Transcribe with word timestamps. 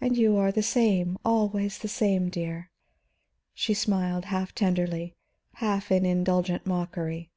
And 0.00 0.16
you 0.16 0.38
are 0.38 0.50
the 0.50 0.62
same, 0.62 1.18
always 1.22 1.80
the 1.80 1.86
same, 1.86 2.30
dear." 2.30 2.70
She 3.52 3.74
smiled, 3.74 4.24
half 4.24 4.54
tenderly, 4.54 5.16
half 5.56 5.92
in 5.92 6.06
indulgent 6.06 6.64
mockery. 6.64 7.30